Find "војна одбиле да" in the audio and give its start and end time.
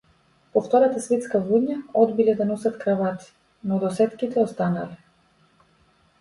1.49-2.47